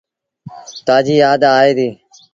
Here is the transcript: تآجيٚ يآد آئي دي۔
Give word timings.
تآجيٚ 0.85 1.19
يآد 1.23 1.41
آئي 1.57 1.71
دي۔ 1.77 1.89